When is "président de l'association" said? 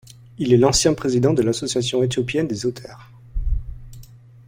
0.95-2.01